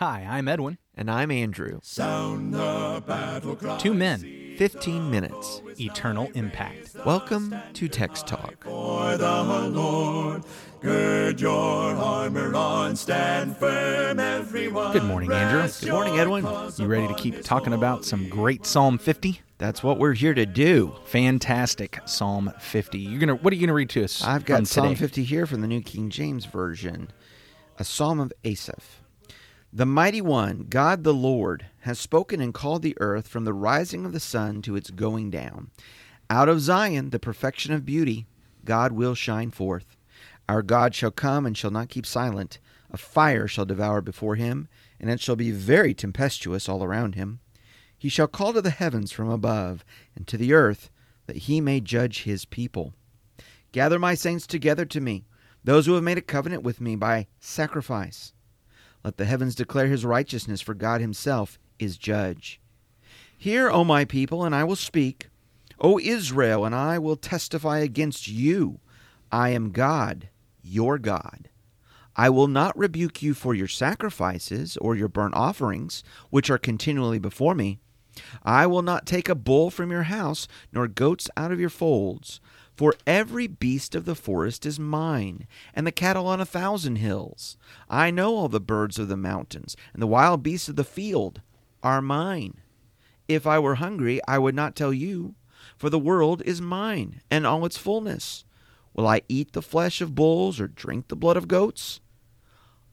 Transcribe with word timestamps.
Hi, 0.00 0.24
I'm 0.30 0.46
Edwin. 0.46 0.78
And 0.94 1.10
I'm 1.10 1.32
Andrew. 1.32 1.80
Sound 1.82 2.54
the 2.54 3.02
battle 3.04 3.56
cry. 3.56 3.78
Two 3.78 3.94
men, 3.94 4.54
15 4.56 5.10
minutes. 5.10 5.60
eternal 5.80 6.30
impact. 6.34 6.94
Welcome 7.04 7.52
to 7.72 7.88
Text 7.88 8.28
Talk. 8.28 8.62
For 8.62 9.16
the 9.16 9.42
Lord, 9.72 10.44
gird 10.80 11.40
your 11.40 11.96
armor 11.96 12.54
on, 12.54 12.94
stand 12.94 13.56
firm, 13.56 14.20
everyone. 14.20 14.92
Good 14.92 15.02
morning, 15.02 15.32
Andrew. 15.32 15.68
Good 15.80 15.90
morning, 15.90 16.16
Edwin. 16.20 16.46
You 16.76 16.86
ready 16.86 17.08
to 17.08 17.14
keep 17.14 17.42
talking 17.42 17.72
about 17.72 18.04
some 18.04 18.28
great 18.28 18.66
Psalm 18.66 18.98
50? 18.98 19.40
That's 19.58 19.82
what 19.82 19.98
we're 19.98 20.14
here 20.14 20.34
to 20.34 20.46
do. 20.46 20.94
Fantastic 21.06 21.98
Psalm 22.04 22.52
50. 22.60 22.98
You're 23.00 23.18
gonna. 23.18 23.34
What 23.34 23.52
are 23.52 23.56
you 23.56 23.66
gonna 23.66 23.74
read 23.74 23.90
to 23.90 24.04
us? 24.04 24.22
I've 24.22 24.44
from 24.44 24.58
got 24.58 24.66
Psalm 24.68 24.90
today? 24.90 25.00
50 25.00 25.24
here 25.24 25.44
from 25.44 25.60
the 25.60 25.66
New 25.66 25.80
King 25.80 26.08
James 26.08 26.44
Version, 26.44 27.10
a 27.80 27.84
psalm 27.84 28.20
of 28.20 28.32
Asaph. 28.44 28.97
The 29.70 29.84
mighty 29.84 30.22
one, 30.22 30.66
God 30.70 31.04
the 31.04 31.12
Lord, 31.12 31.66
has 31.80 31.98
spoken 31.98 32.40
and 32.40 32.54
called 32.54 32.80
the 32.80 32.96
earth 33.00 33.28
from 33.28 33.44
the 33.44 33.52
rising 33.52 34.06
of 34.06 34.12
the 34.12 34.20
sun 34.20 34.62
to 34.62 34.76
its 34.76 34.90
going 34.90 35.30
down. 35.30 35.70
Out 36.30 36.48
of 36.48 36.62
Zion, 36.62 37.10
the 37.10 37.18
perfection 37.18 37.74
of 37.74 37.84
beauty, 37.84 38.26
God 38.64 38.92
will 38.92 39.14
shine 39.14 39.50
forth. 39.50 39.94
Our 40.48 40.62
God 40.62 40.94
shall 40.94 41.10
come 41.10 41.44
and 41.44 41.56
shall 41.56 41.70
not 41.70 41.90
keep 41.90 42.06
silent. 42.06 42.58
A 42.90 42.96
fire 42.96 43.46
shall 43.46 43.66
devour 43.66 44.00
before 44.00 44.36
him, 44.36 44.68
and 44.98 45.10
it 45.10 45.20
shall 45.20 45.36
be 45.36 45.50
very 45.50 45.92
tempestuous 45.92 46.66
all 46.66 46.82
around 46.82 47.14
him. 47.14 47.40
He 47.98 48.08
shall 48.08 48.26
call 48.26 48.54
to 48.54 48.62
the 48.62 48.70
heavens 48.70 49.12
from 49.12 49.28
above, 49.28 49.84
and 50.16 50.26
to 50.28 50.38
the 50.38 50.54
earth, 50.54 50.88
that 51.26 51.36
he 51.36 51.60
may 51.60 51.82
judge 51.82 52.22
his 52.22 52.46
people. 52.46 52.94
Gather 53.72 53.98
my 53.98 54.14
saints 54.14 54.46
together 54.46 54.86
to 54.86 55.00
me, 55.00 55.26
those 55.62 55.84
who 55.84 55.92
have 55.92 56.02
made 56.02 56.16
a 56.16 56.22
covenant 56.22 56.62
with 56.62 56.80
me 56.80 56.96
by 56.96 57.26
sacrifice. 57.38 58.32
Let 59.04 59.16
the 59.16 59.24
heavens 59.24 59.54
declare 59.54 59.86
his 59.86 60.04
righteousness, 60.04 60.60
for 60.60 60.74
God 60.74 61.00
himself 61.00 61.58
is 61.78 61.96
judge. 61.96 62.60
Hear, 63.36 63.70
O 63.70 63.84
my 63.84 64.04
people, 64.04 64.44
and 64.44 64.54
I 64.54 64.64
will 64.64 64.76
speak. 64.76 65.28
O 65.80 65.98
Israel, 65.98 66.64
and 66.64 66.74
I 66.74 66.98
will 66.98 67.16
testify 67.16 67.78
against 67.78 68.26
you. 68.26 68.80
I 69.30 69.50
am 69.50 69.70
God, 69.70 70.28
your 70.62 70.98
God. 70.98 71.48
I 72.16 72.30
will 72.30 72.48
not 72.48 72.76
rebuke 72.76 73.22
you 73.22 73.32
for 73.32 73.54
your 73.54 73.68
sacrifices 73.68 74.76
or 74.78 74.96
your 74.96 75.06
burnt 75.06 75.34
offerings, 75.34 76.02
which 76.30 76.50
are 76.50 76.58
continually 76.58 77.20
before 77.20 77.54
me. 77.54 77.78
I 78.42 78.66
will 78.66 78.82
not 78.82 79.06
take 79.06 79.28
a 79.28 79.36
bull 79.36 79.70
from 79.70 79.92
your 79.92 80.04
house, 80.04 80.48
nor 80.72 80.88
goats 80.88 81.30
out 81.36 81.52
of 81.52 81.60
your 81.60 81.68
folds. 81.68 82.40
For 82.78 82.94
every 83.08 83.48
beast 83.48 83.96
of 83.96 84.04
the 84.04 84.14
forest 84.14 84.64
is 84.64 84.78
mine, 84.78 85.48
and 85.74 85.84
the 85.84 85.90
cattle 85.90 86.28
on 86.28 86.40
a 86.40 86.46
thousand 86.46 86.94
hills. 86.96 87.56
I 87.90 88.12
know 88.12 88.36
all 88.36 88.48
the 88.48 88.60
birds 88.60 89.00
of 89.00 89.08
the 89.08 89.16
mountains, 89.16 89.76
and 89.92 90.00
the 90.00 90.06
wild 90.06 90.44
beasts 90.44 90.68
of 90.68 90.76
the 90.76 90.84
field 90.84 91.40
are 91.82 92.00
mine. 92.00 92.60
If 93.26 93.48
I 93.48 93.58
were 93.58 93.74
hungry, 93.74 94.20
I 94.28 94.38
would 94.38 94.54
not 94.54 94.76
tell 94.76 94.92
you, 94.92 95.34
for 95.76 95.90
the 95.90 95.98
world 95.98 96.40
is 96.42 96.60
mine, 96.60 97.20
and 97.32 97.44
all 97.44 97.66
its 97.66 97.76
fullness. 97.76 98.44
Will 98.94 99.08
I 99.08 99.22
eat 99.28 99.54
the 99.54 99.60
flesh 99.60 100.00
of 100.00 100.14
bulls, 100.14 100.60
or 100.60 100.68
drink 100.68 101.08
the 101.08 101.16
blood 101.16 101.36
of 101.36 101.48
goats? 101.48 101.98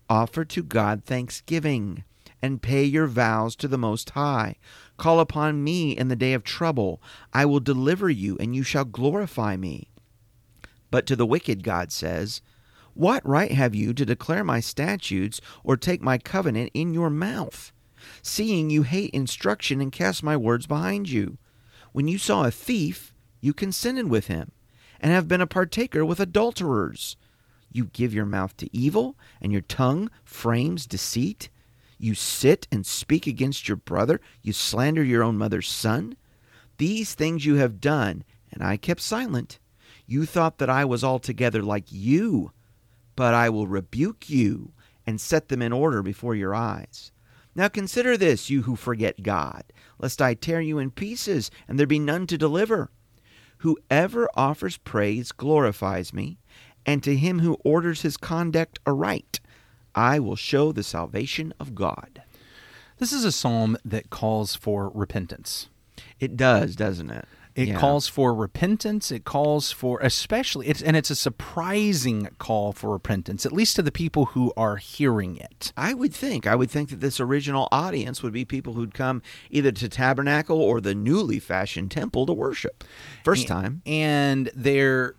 Offer 0.09 0.45
to 0.45 0.63
God 0.63 1.03
thanksgiving, 1.05 2.03
and 2.41 2.59
pay 2.59 2.83
your 2.83 3.05
vows 3.05 3.55
to 3.57 3.67
the 3.67 3.77
Most 3.77 4.09
High. 4.09 4.55
Call 4.97 5.19
upon 5.19 5.63
me 5.63 5.91
in 5.91 6.07
the 6.07 6.15
day 6.15 6.33
of 6.33 6.43
trouble. 6.43 7.01
I 7.33 7.45
will 7.45 7.59
deliver 7.59 8.09
you, 8.09 8.37
and 8.39 8.55
you 8.55 8.63
shall 8.63 8.85
glorify 8.85 9.57
me. 9.57 9.89
But 10.89 11.05
to 11.07 11.15
the 11.15 11.25
wicked, 11.25 11.63
God 11.63 11.91
says, 11.91 12.41
What 12.93 13.27
right 13.27 13.51
have 13.51 13.75
you 13.75 13.93
to 13.93 14.05
declare 14.05 14.43
my 14.43 14.59
statutes 14.61 15.41
or 15.63 15.75
take 15.75 16.01
my 16.01 16.17
covenant 16.17 16.71
in 16.73 16.93
your 16.93 17.09
mouth? 17.09 17.73
Seeing 18.21 18.69
you 18.69 18.83
hate 18.83 19.11
instruction 19.11 19.81
and 19.81 19.91
cast 19.91 20.23
my 20.23 20.37
words 20.37 20.67
behind 20.67 21.09
you. 21.09 21.37
When 21.91 22.07
you 22.07 22.17
saw 22.17 22.45
a 22.45 22.51
thief, 22.51 23.13
you 23.41 23.53
consented 23.53 24.09
with 24.09 24.27
him, 24.27 24.51
and 24.99 25.11
have 25.11 25.27
been 25.27 25.41
a 25.41 25.47
partaker 25.47 26.05
with 26.05 26.19
adulterers. 26.19 27.17
You 27.71 27.85
give 27.85 28.13
your 28.13 28.25
mouth 28.25 28.55
to 28.57 28.75
evil, 28.75 29.17
and 29.41 29.51
your 29.51 29.61
tongue 29.61 30.09
frames 30.23 30.85
deceit. 30.85 31.49
You 31.97 32.15
sit 32.15 32.67
and 32.71 32.85
speak 32.85 33.27
against 33.27 33.67
your 33.67 33.77
brother. 33.77 34.19
You 34.41 34.53
slander 34.53 35.03
your 35.03 35.23
own 35.23 35.37
mother's 35.37 35.69
son. 35.69 36.15
These 36.77 37.15
things 37.15 37.45
you 37.45 37.55
have 37.55 37.79
done, 37.79 38.23
and 38.51 38.61
I 38.61 38.77
kept 38.77 39.01
silent. 39.01 39.59
You 40.05 40.25
thought 40.25 40.57
that 40.57 40.69
I 40.69 40.85
was 40.85 41.03
altogether 41.03 41.63
like 41.63 41.85
you, 41.89 42.51
but 43.15 43.33
I 43.33 43.49
will 43.49 43.67
rebuke 43.67 44.29
you 44.29 44.73
and 45.05 45.21
set 45.21 45.47
them 45.47 45.61
in 45.61 45.71
order 45.71 46.01
before 46.01 46.35
your 46.35 46.53
eyes. 46.53 47.11
Now 47.55 47.69
consider 47.69 48.17
this, 48.17 48.49
you 48.49 48.63
who 48.63 48.75
forget 48.75 49.23
God, 49.23 49.63
lest 49.97 50.21
I 50.21 50.33
tear 50.33 50.59
you 50.59 50.77
in 50.77 50.91
pieces, 50.91 51.49
and 51.67 51.79
there 51.79 51.87
be 51.87 51.99
none 51.99 52.27
to 52.27 52.37
deliver. 52.37 52.91
Whoever 53.59 54.29
offers 54.35 54.77
praise 54.77 55.31
glorifies 55.31 56.13
me, 56.13 56.37
and 56.85 57.01
to 57.03 57.15
him 57.15 57.39
who 57.39 57.57
orders 57.63 58.01
his 58.01 58.17
conduct 58.17 58.79
aright, 58.85 59.39
I 59.95 60.19
will 60.19 60.35
show 60.35 60.71
the 60.71 60.83
salvation 60.83 61.53
of 61.59 61.73
God. 61.73 62.21
This 62.97 63.11
is 63.11 63.25
a 63.25 63.31
psalm 63.31 63.77
that 63.83 64.09
calls 64.09 64.55
for 64.55 64.89
repentance. 64.93 65.69
It 66.19 66.37
does, 66.37 66.75
doesn't 66.75 67.09
it? 67.09 67.25
It 67.55 67.69
Yeah. 67.69 67.79
calls 67.79 68.09
for 68.09 68.33
repentance. 68.33 69.11
It 69.11 69.23
calls 69.23 69.71
for, 69.71 69.99
especially, 70.01 70.67
it's, 70.67 70.81
and 70.81 70.97
it's 70.97 71.09
a 71.09 71.15
surprising 71.15 72.27
call 72.37 72.73
for 72.73 72.91
repentance, 72.91 73.45
at 73.45 73.53
least 73.53 73.77
to 73.77 73.81
the 73.81 73.93
people 73.93 74.25
who 74.27 74.51
are 74.57 74.75
hearing 74.75 75.37
it. 75.37 75.71
I 75.77 75.93
would 75.93 76.13
think. 76.13 76.45
I 76.45 76.55
would 76.55 76.69
think 76.69 76.89
that 76.89 76.99
this 76.99 77.17
original 77.21 77.69
audience 77.71 78.21
would 78.21 78.33
be 78.33 78.43
people 78.43 78.73
who'd 78.73 78.93
come 78.93 79.21
either 79.49 79.71
to 79.71 79.87
Tabernacle 79.87 80.59
or 80.61 80.81
the 80.81 80.93
newly 80.93 81.39
fashioned 81.39 81.91
temple 81.91 82.25
to 82.25 82.33
worship. 82.33 82.83
First 83.23 83.47
time. 83.47 83.81
And 83.85 84.51
they're, 84.53 85.15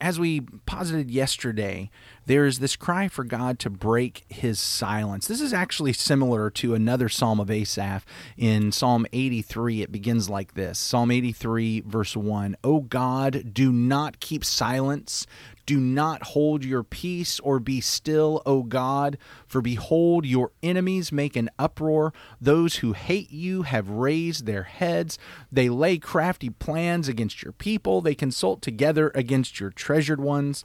as 0.00 0.18
we 0.18 0.40
posited 0.66 1.10
yesterday, 1.10 1.90
there's 2.26 2.58
this 2.58 2.76
cry 2.76 3.08
for 3.08 3.24
God 3.24 3.58
to 3.60 3.70
break 3.70 4.24
his 4.28 4.58
silence. 4.58 5.26
This 5.26 5.40
is 5.40 5.52
actually 5.52 5.92
similar 5.92 6.50
to 6.50 6.74
another 6.74 7.08
Psalm 7.08 7.40
of 7.40 7.50
Asaph 7.50 8.04
in 8.36 8.72
Psalm 8.72 9.06
83. 9.12 9.82
It 9.82 9.92
begins 9.92 10.30
like 10.30 10.54
this 10.54 10.78
Psalm 10.78 11.10
83, 11.10 11.82
verse 11.86 12.16
1 12.16 12.56
O 12.64 12.80
God, 12.80 13.52
do 13.52 13.72
not 13.72 14.20
keep 14.20 14.44
silence. 14.44 15.26
Do 15.66 15.80
not 15.80 16.22
hold 16.24 16.62
your 16.62 16.82
peace 16.82 17.40
or 17.40 17.58
be 17.58 17.80
still, 17.80 18.42
O 18.44 18.62
God, 18.62 19.16
for 19.46 19.62
behold, 19.62 20.26
your 20.26 20.52
enemies 20.62 21.10
make 21.10 21.36
an 21.36 21.48
uproar. 21.58 22.12
Those 22.38 22.76
who 22.76 22.92
hate 22.92 23.30
you 23.30 23.62
have 23.62 23.88
raised 23.88 24.44
their 24.44 24.64
heads. 24.64 25.18
They 25.50 25.70
lay 25.70 25.96
crafty 25.96 26.50
plans 26.50 27.08
against 27.08 27.42
your 27.42 27.52
people. 27.52 28.02
They 28.02 28.14
consult 28.14 28.60
together 28.60 29.10
against 29.14 29.33
your 29.60 29.70
treasured 29.70 30.20
ones 30.20 30.64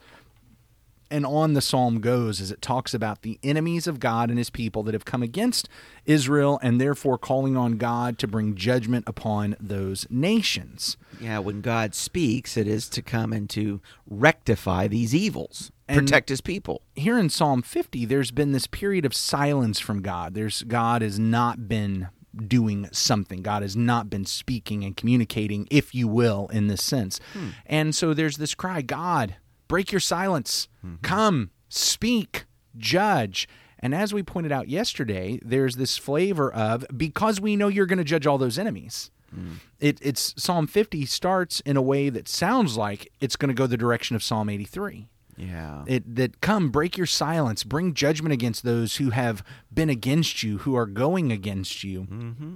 and 1.12 1.26
on 1.26 1.54
the 1.54 1.62
psalm 1.62 2.02
goes 2.02 2.40
as 2.40 2.52
it 2.52 2.62
talks 2.62 2.94
about 2.94 3.24
the 3.24 3.40
enemies 3.42 3.88
of 3.88 4.00
God 4.00 4.30
and 4.30 4.38
his 4.38 4.50
people 4.52 4.84
that 4.84 4.94
have 4.94 5.06
come 5.06 5.24
against 5.24 5.68
Israel 6.06 6.60
and 6.62 6.80
therefore 6.80 7.18
calling 7.18 7.58
on 7.58 7.78
God 7.78 8.18
to 8.20 8.28
bring 8.28 8.54
judgment 8.56 9.06
upon 9.08 9.56
those 9.60 10.06
nations. 10.10 10.98
Yeah, 11.20 11.40
when 11.40 11.62
God 11.62 11.96
speaks, 11.96 12.56
it 12.58 12.68
is 12.68 12.88
to 12.90 13.02
come 13.02 13.34
and 13.34 13.50
to 13.52 13.82
rectify 14.08 14.88
these 14.88 15.16
evils, 15.16 15.72
And- 15.88 16.00
protect 16.02 16.30
his 16.30 16.42
people. 16.42 16.84
Here 16.96 17.18
in 17.18 17.30
Psalm 17.30 17.64
50 17.64 18.06
there's 18.06 18.30
been 18.32 18.52
this 18.52 18.68
period 18.68 19.04
of 19.06 19.16
silence 19.16 19.80
from 19.80 20.04
God. 20.04 20.36
There's 20.36 20.62
God 20.64 21.02
has 21.02 21.18
not 21.18 21.68
been 21.68 22.10
doing 22.48 22.88
something. 22.92 23.42
God 23.42 23.62
has 23.62 23.76
not 23.76 24.10
been 24.10 24.26
speaking 24.26 24.84
and 24.84 24.96
communicating 24.96 25.68
if 25.70 25.94
you 25.94 26.08
will 26.08 26.48
in 26.52 26.68
this 26.68 26.84
sense. 26.84 27.20
Hmm. 27.34 27.50
And 27.66 27.96
so 27.96 28.14
there's 28.14 28.38
this 28.38 28.56
cry, 28.56 28.82
God, 28.82 29.36
break 29.68 29.92
your 29.92 30.00
silence. 30.00 30.68
Mm-hmm. 30.86 31.02
Come, 31.02 31.52
speak, 31.70 32.46
judge. 32.78 33.48
And 33.80 33.96
as 33.96 34.14
we 34.14 34.24
pointed 34.24 34.52
out 34.52 34.68
yesterday, 34.68 35.40
there's 35.44 35.76
this 35.76 35.98
flavor 35.98 36.52
of 36.52 36.86
because 36.96 37.40
we 37.40 37.56
know 37.56 37.68
you're 37.68 37.86
going 37.86 37.98
to 37.98 38.04
judge 38.04 38.28
all 38.28 38.38
those 38.38 38.60
enemies. 38.60 39.12
Hmm. 39.34 39.54
It, 39.80 40.00
it's 40.02 40.34
Psalm 40.38 40.68
50 40.68 41.06
starts 41.06 41.60
in 41.62 41.78
a 41.78 41.82
way 41.82 42.10
that 42.10 42.28
sounds 42.28 42.78
like 42.78 43.12
it's 43.22 43.36
going 43.36 43.50
to 43.50 43.54
go 43.54 43.68
the 43.68 43.78
direction 43.78 44.16
of 44.16 44.24
Psalm 44.24 44.50
83. 44.50 45.08
Yeah. 45.40 45.84
It, 45.88 46.16
that 46.16 46.42
come 46.42 46.70
break 46.70 46.98
your 46.98 47.08
silence, 47.08 47.64
bring 47.64 47.94
judgment 47.94 48.34
against 48.34 48.64
those 48.64 48.98
who 48.98 49.12
have 49.12 49.44
been 49.74 49.90
against 49.90 50.44
you, 50.44 50.60
who 50.60 50.76
are 50.76 50.86
going 50.86 51.32
against 51.32 51.84
you. 51.84 52.02
Mm-hmm. 52.02 52.56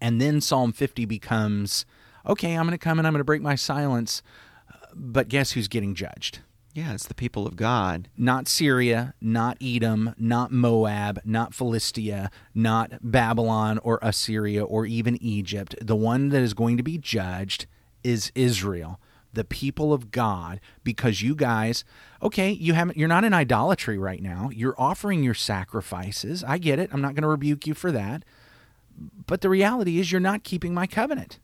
And 0.00 0.20
then 0.20 0.40
Psalm 0.40 0.72
50 0.72 1.04
becomes, 1.04 1.84
okay, 2.26 2.54
I'm 2.54 2.66
going 2.66 2.72
to 2.72 2.78
come 2.78 2.98
and 2.98 3.06
I'm 3.06 3.12
going 3.12 3.20
to 3.20 3.24
break 3.24 3.42
my 3.42 3.54
silence, 3.54 4.22
but 4.94 5.28
guess 5.28 5.52
who's 5.52 5.68
getting 5.68 5.94
judged? 5.94 6.40
yeah, 6.74 6.94
it's 6.94 7.06
the 7.06 7.14
people 7.14 7.46
of 7.46 7.56
God. 7.56 8.08
Not 8.16 8.48
Syria, 8.48 9.14
not 9.20 9.58
Edom, 9.60 10.14
not 10.16 10.50
Moab, 10.50 11.20
not 11.24 11.54
Philistia, 11.54 12.30
not 12.54 12.92
Babylon 13.02 13.78
or 13.78 13.98
Assyria 14.00 14.64
or 14.64 14.86
even 14.86 15.22
Egypt. 15.22 15.74
The 15.82 15.96
one 15.96 16.30
that 16.30 16.40
is 16.40 16.54
going 16.54 16.78
to 16.78 16.82
be 16.82 16.96
judged 16.96 17.66
is 18.02 18.32
Israel. 18.34 18.98
The 19.32 19.44
people 19.44 19.92
of 19.92 20.10
God 20.10 20.60
because 20.84 21.22
you 21.22 21.34
guys, 21.34 21.84
okay, 22.22 22.50
you 22.50 22.74
haven't 22.74 22.96
you're 22.98 23.08
not 23.08 23.24
in 23.24 23.32
idolatry 23.32 23.98
right 23.98 24.22
now. 24.22 24.50
You're 24.52 24.74
offering 24.78 25.22
your 25.22 25.34
sacrifices. 25.34 26.44
I 26.44 26.58
get 26.58 26.78
it. 26.78 26.90
I'm 26.92 27.00
not 27.00 27.14
going 27.14 27.22
to 27.22 27.28
rebuke 27.28 27.66
you 27.66 27.74
for 27.74 27.90
that. 27.92 28.24
But 29.26 29.40
the 29.40 29.48
reality 29.48 29.98
is 29.98 30.12
you're 30.12 30.20
not 30.20 30.44
keeping 30.44 30.74
my 30.74 30.86
covenant. 30.86 31.38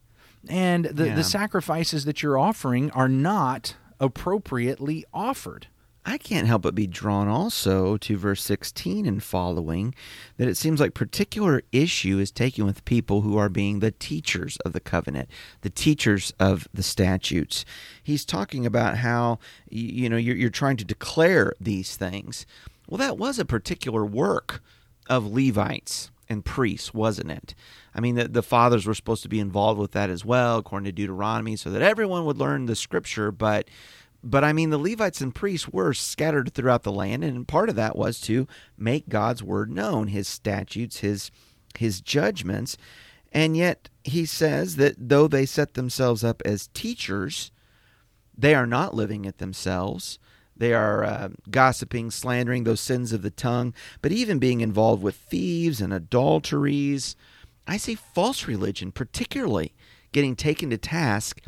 And 0.48 0.84
the, 0.84 1.06
Yeah. 1.08 1.14
the 1.14 1.24
sacrifices 1.24 2.04
that 2.04 2.22
you're 2.22 2.38
offering 2.38 2.90
are 2.92 3.08
not 3.08 3.74
appropriately 3.98 5.04
offered. 5.12 5.66
I 6.08 6.16
can't 6.16 6.46
help 6.46 6.62
but 6.62 6.74
be 6.74 6.86
drawn 6.86 7.28
also 7.28 7.98
to 7.98 8.16
verse 8.16 8.42
16 8.42 9.04
and 9.04 9.22
following 9.22 9.94
that 10.38 10.48
it 10.48 10.56
seems 10.56 10.80
like 10.80 10.94
particular 10.94 11.60
issue 11.70 12.18
is 12.18 12.30
taken 12.30 12.64
with 12.64 12.86
people 12.86 13.20
who 13.20 13.36
are 13.36 13.50
being 13.50 13.80
the 13.80 13.90
teachers 13.90 14.56
of 14.64 14.72
the 14.72 14.80
covenant, 14.80 15.28
the 15.60 15.68
teachers 15.68 16.32
of 16.40 16.66
the 16.72 16.82
statutes. 16.82 17.66
He's 18.02 18.24
talking 18.24 18.64
about 18.64 18.96
how 18.96 19.38
you 19.68 20.08
know 20.08 20.16
you're, 20.16 20.34
you're 20.34 20.48
trying 20.48 20.78
to 20.78 20.84
declare 20.86 21.52
these 21.60 21.94
things. 21.94 22.46
Well, 22.88 22.96
that 22.96 23.18
was 23.18 23.38
a 23.38 23.44
particular 23.44 24.02
work 24.02 24.62
of 25.10 25.26
Levites 25.26 26.10
and 26.26 26.42
priests, 26.42 26.94
wasn't 26.94 27.32
it? 27.32 27.54
I 27.94 28.00
mean, 28.00 28.14
the, 28.14 28.28
the 28.28 28.42
fathers 28.42 28.86
were 28.86 28.94
supposed 28.94 29.24
to 29.24 29.28
be 29.28 29.40
involved 29.40 29.78
with 29.78 29.92
that 29.92 30.08
as 30.08 30.24
well, 30.24 30.56
according 30.56 30.86
to 30.86 30.92
Deuteronomy, 30.92 31.56
so 31.56 31.68
that 31.68 31.82
everyone 31.82 32.24
would 32.24 32.38
learn 32.38 32.64
the 32.64 32.76
scripture. 32.76 33.30
But, 33.30 33.68
but 34.22 34.44
I 34.44 34.52
mean, 34.52 34.70
the 34.70 34.78
Levites 34.78 35.20
and 35.20 35.34
priests 35.34 35.68
were 35.68 35.94
scattered 35.94 36.52
throughout 36.52 36.82
the 36.82 36.92
land, 36.92 37.22
and 37.22 37.46
part 37.46 37.68
of 37.68 37.76
that 37.76 37.96
was 37.96 38.20
to 38.22 38.48
make 38.76 39.08
God's 39.08 39.42
word 39.42 39.70
known, 39.70 40.08
His 40.08 40.26
statutes, 40.26 40.98
His 40.98 41.30
His 41.76 42.00
judgments, 42.00 42.76
and 43.32 43.56
yet 43.56 43.88
He 44.04 44.26
says 44.26 44.76
that 44.76 44.96
though 44.98 45.28
they 45.28 45.46
set 45.46 45.74
themselves 45.74 46.24
up 46.24 46.42
as 46.44 46.68
teachers, 46.68 47.52
they 48.36 48.54
are 48.54 48.66
not 48.66 48.94
living 48.94 49.24
it 49.24 49.38
themselves. 49.38 50.18
They 50.56 50.74
are 50.74 51.04
uh, 51.04 51.28
gossiping, 51.50 52.10
slandering 52.10 52.64
those 52.64 52.80
sins 52.80 53.12
of 53.12 53.22
the 53.22 53.30
tongue, 53.30 53.72
but 54.02 54.10
even 54.10 54.40
being 54.40 54.60
involved 54.60 55.02
with 55.02 55.14
thieves 55.14 55.80
and 55.80 55.92
adulteries. 55.92 57.14
I 57.68 57.76
see 57.76 57.94
false 57.94 58.48
religion, 58.48 58.90
particularly 58.90 59.74
getting 60.10 60.34
taken 60.34 60.70
to 60.70 60.78
task 60.78 61.40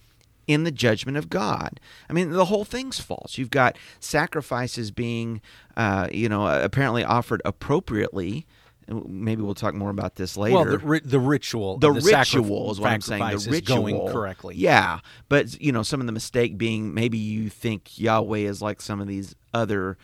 in 0.50 0.64
the 0.64 0.70
judgment 0.70 1.17
of 1.17 1.31
God. 1.31 1.79
I 2.08 2.12
mean, 2.12 2.31
the 2.31 2.47
whole 2.47 2.64
thing's 2.64 2.99
false. 2.99 3.38
You've 3.38 3.50
got 3.50 3.79
sacrifices 4.00 4.91
being, 4.91 5.41
uh, 5.76 6.08
you 6.12 6.29
know, 6.29 6.47
apparently 6.47 7.05
offered 7.05 7.41
appropriately. 7.44 8.47
Maybe 8.88 9.41
we'll 9.41 9.55
talk 9.55 9.75
more 9.75 9.91
about 9.91 10.17
this 10.17 10.37
later 10.37 10.56
Well, 10.56 10.64
the, 10.64 10.79
ri- 10.79 11.00
the 11.05 11.20
ritual, 11.20 11.79
the, 11.79 11.91
sacrif- 11.91 12.35
ritual 12.35 12.73
is 12.73 12.81
what 12.81 12.91
I'm 12.91 13.00
saying. 13.00 13.23
The 13.25 13.35
is 13.35 13.61
going 13.61 13.94
ritual, 13.94 14.12
correctly. 14.12 14.56
Yeah, 14.56 14.99
but 15.29 15.61
you 15.61 15.70
know, 15.70 15.85
some 15.85 16.00
of 16.00 16.06
the 16.06 16.12
mistake 16.12 16.58
being 16.58 16.93
maybe 16.93 17.17
you 17.17 17.50
think 17.50 17.99
Yahweh 17.99 18.38
is 18.38 18.61
like 18.61 18.81
some 18.81 19.00
of 19.00 19.06
these 19.06 19.37
other 19.55 19.97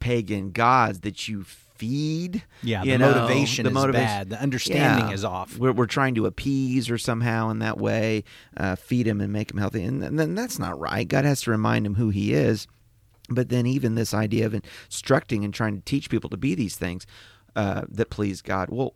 pagan 0.00 0.50
gods 0.50 1.00
that 1.00 1.28
you 1.28 1.44
feed. 1.76 2.44
Yeah, 2.62 2.82
you 2.82 2.92
the 2.92 2.98
know, 2.98 3.12
motivation 3.14 3.64
the 3.64 3.70
is 3.70 3.74
motivation- 3.74 4.06
bad. 4.06 4.30
The 4.30 4.40
understanding 4.40 5.08
Yeah. 5.08 5.14
is 5.14 5.24
off. 5.24 5.56
We're, 5.58 5.72
we're 5.72 5.86
trying 5.86 6.14
to 6.16 6.26
appease 6.26 6.88
or 6.90 6.98
somehow 6.98 7.50
in 7.50 7.58
that 7.60 7.78
way 7.78 8.24
uh, 8.56 8.76
feed 8.76 9.06
him 9.06 9.20
and 9.20 9.32
make 9.32 9.50
him 9.50 9.58
healthy, 9.58 9.82
and, 9.82 10.02
and 10.02 10.18
then 10.18 10.34
that's 10.34 10.58
not 10.58 10.78
right. 10.78 11.06
God 11.06 11.24
has 11.24 11.42
to 11.42 11.50
remind 11.50 11.86
him 11.86 11.94
who 11.96 12.10
he 12.10 12.32
is. 12.34 12.66
But 13.30 13.48
then 13.48 13.64
even 13.66 13.94
this 13.94 14.12
idea 14.12 14.44
of 14.44 14.54
instructing 14.54 15.44
and 15.44 15.54
trying 15.54 15.76
to 15.76 15.82
teach 15.82 16.10
people 16.10 16.28
to 16.28 16.36
be 16.36 16.54
these 16.54 16.76
things 16.76 17.06
uh, 17.56 17.82
that 17.88 18.10
please 18.10 18.42
God, 18.42 18.68
well, 18.70 18.94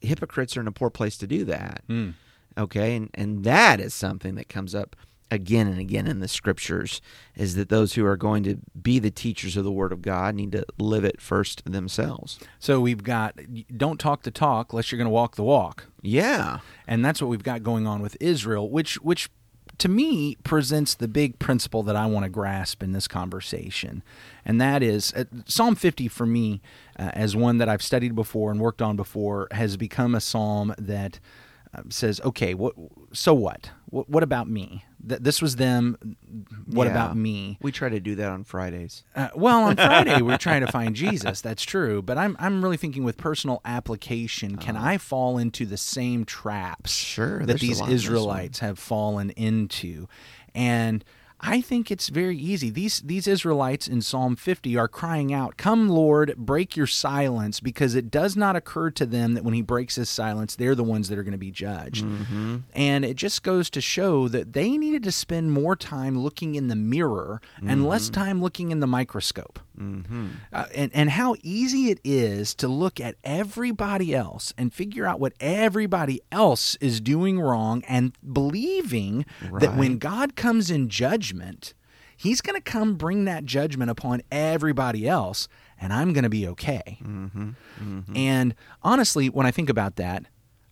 hypocrites 0.00 0.56
are 0.56 0.60
in 0.62 0.66
a 0.66 0.72
poor 0.72 0.88
place 0.88 1.18
to 1.18 1.26
do 1.26 1.44
that. 1.44 1.82
Hmm. 1.86 2.10
Okay, 2.56 2.96
and 2.96 3.10
and 3.12 3.44
that 3.44 3.78
is 3.80 3.92
something 3.92 4.34
that 4.36 4.48
comes 4.48 4.74
up 4.74 4.96
again 5.30 5.66
and 5.66 5.78
again 5.78 6.06
in 6.06 6.20
the 6.20 6.28
scriptures 6.28 7.00
is 7.34 7.54
that 7.56 7.68
those 7.68 7.94
who 7.94 8.04
are 8.04 8.16
going 8.16 8.42
to 8.44 8.58
be 8.80 8.98
the 8.98 9.10
teachers 9.10 9.56
of 9.56 9.64
the 9.64 9.72
word 9.72 9.92
of 9.92 10.02
God 10.02 10.34
need 10.34 10.52
to 10.52 10.64
live 10.78 11.04
it 11.04 11.20
first 11.20 11.62
themselves. 11.64 12.38
So 12.58 12.80
we've 12.80 13.02
got 13.02 13.38
don't 13.76 13.98
talk 13.98 14.22
the 14.22 14.30
talk 14.30 14.72
unless 14.72 14.90
you're 14.90 14.98
going 14.98 15.06
to 15.06 15.10
walk 15.10 15.36
the 15.36 15.44
walk. 15.44 15.86
Yeah. 16.02 16.60
and 16.86 17.04
that's 17.04 17.20
what 17.20 17.28
we've 17.28 17.42
got 17.42 17.62
going 17.62 17.86
on 17.86 18.00
with 18.00 18.16
Israel, 18.20 18.70
which 18.70 18.94
which 18.96 19.28
to 19.78 19.88
me 19.88 20.36
presents 20.36 20.94
the 20.94 21.08
big 21.08 21.38
principle 21.38 21.82
that 21.82 21.96
I 21.96 22.06
want 22.06 22.24
to 22.24 22.30
grasp 22.30 22.82
in 22.82 22.92
this 22.92 23.08
conversation, 23.08 24.02
and 24.44 24.60
that 24.60 24.82
is 24.82 25.12
uh, 25.14 25.24
Psalm 25.46 25.74
50 25.74 26.08
for 26.08 26.24
me, 26.24 26.62
uh, 26.98 27.10
as 27.12 27.36
one 27.36 27.58
that 27.58 27.68
I've 27.68 27.82
studied 27.82 28.14
before 28.14 28.50
and 28.50 28.60
worked 28.60 28.80
on 28.80 28.96
before, 28.96 29.48
has 29.50 29.76
become 29.76 30.14
a 30.14 30.20
psalm 30.20 30.74
that 30.78 31.20
says, 31.90 32.20
"Okay, 32.22 32.54
what? 32.54 32.74
So 33.12 33.32
what? 33.34 33.70
What, 33.86 34.08
what 34.08 34.22
about 34.22 34.48
me? 34.48 34.84
Th- 35.08 35.20
this 35.20 35.40
was 35.40 35.56
them. 35.56 35.96
What 36.66 36.84
Yeah. 36.86 36.90
about 36.90 37.16
me?" 37.16 37.58
We 37.62 37.72
try 37.72 37.88
to 37.88 38.00
do 38.00 38.14
that 38.16 38.30
on 38.30 38.44
Fridays. 38.44 39.04
Uh, 39.14 39.28
well, 39.34 39.64
on 39.64 39.76
Friday 39.76 40.20
we're 40.22 40.38
trying 40.38 40.64
to 40.64 40.72
find 40.72 40.94
Jesus. 40.96 41.40
That's 41.40 41.62
true, 41.62 42.02
but 42.02 42.18
I'm 42.18 42.36
I'm 42.38 42.62
really 42.62 42.76
thinking 42.76 43.04
with 43.04 43.16
personal 43.16 43.60
application. 43.64 44.56
Can 44.56 44.76
I 44.76 44.98
fall 44.98 45.38
into 45.38 45.66
the 45.66 45.76
same 45.76 46.24
traps 46.24 46.90
Sure, 46.92 47.44
that 47.46 47.60
these 47.60 47.80
lot 47.80 47.86
in 47.86 47.92
this 47.94 48.02
Israelites 48.04 48.58
have 48.60 48.78
fallen 48.78 49.30
into? 49.30 50.08
And 50.54 51.04
I 51.46 51.60
think 51.60 51.90
it's 51.92 52.08
very 52.08 52.36
easy. 52.36 52.70
These 52.70 53.02
these 53.02 53.28
Israelites 53.28 53.86
in 53.86 54.02
Psalm 54.02 54.34
50 54.34 54.76
are 54.76 54.88
crying 54.88 55.32
out, 55.32 55.56
"Come, 55.56 55.88
Lord, 55.88 56.34
break 56.36 56.76
your 56.76 56.88
silence," 56.88 57.60
because 57.60 57.94
it 57.94 58.10
does 58.10 58.36
not 58.36 58.56
occur 58.56 58.90
to 58.90 59.06
them 59.06 59.34
that 59.34 59.44
when 59.44 59.54
He 59.54 59.62
breaks 59.62 59.94
His 59.94 60.10
silence, 60.10 60.56
they're 60.56 60.74
the 60.74 60.82
ones 60.82 61.08
that 61.08 61.18
are 61.18 61.22
going 61.22 61.32
to 61.32 61.38
be 61.38 61.52
judged. 61.52 62.04
Mm-hmm. 62.04 62.56
And 62.74 63.04
it 63.04 63.16
just 63.16 63.44
goes 63.44 63.70
to 63.70 63.80
show 63.80 64.26
that 64.28 64.54
they 64.54 64.76
needed 64.76 65.04
to 65.04 65.12
spend 65.12 65.52
more 65.52 65.76
time 65.76 66.18
looking 66.18 66.56
in 66.56 66.66
the 66.66 66.76
mirror 66.76 67.40
and 67.64 67.86
less 67.86 68.08
time 68.08 68.42
looking 68.42 68.72
in 68.72 68.80
the 68.80 68.86
microscope. 68.86 69.60
Mm-hmm. 69.78 70.28
Uh, 70.52 70.64
and, 70.74 70.90
and 70.94 71.10
how 71.10 71.36
easy 71.42 71.90
it 71.90 72.00
is 72.02 72.54
to 72.56 72.68
look 72.68 72.98
at 72.98 73.16
everybody 73.24 74.14
else 74.14 74.52
and 74.56 74.72
figure 74.72 75.06
out 75.06 75.20
what 75.20 75.34
everybody 75.38 76.20
else 76.32 76.76
is 76.80 77.00
doing 77.00 77.40
wrong 77.40 77.82
and 77.86 78.16
believing 78.32 79.26
that 79.60 79.76
when 79.76 79.98
God 79.98 80.34
comes 80.34 80.70
in 80.70 80.88
judgment, 80.88 81.35
he's 82.16 82.40
going 82.40 82.56
to 82.56 82.62
come 82.62 82.94
bring 82.94 83.24
that 83.26 83.44
judgment 83.44 83.90
upon 83.90 84.22
everybody 84.30 85.06
else 85.06 85.48
and 85.78 85.92
I'm 85.92 86.12
going 86.12 86.24
to 86.24 86.30
be 86.30 86.46
okay. 86.48 86.98
Mm-hmm. 87.02 87.50
Mm-hmm. 87.80 88.16
And 88.16 88.54
honestly, 88.82 89.28
when 89.28 89.46
I 89.46 89.50
think 89.50 89.68
about 89.68 89.96
that, 89.96 90.24